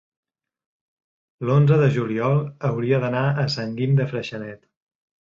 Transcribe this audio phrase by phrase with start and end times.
[1.49, 4.69] l'onze de juliol hauria d'anar a Sant Guim de Freixenet.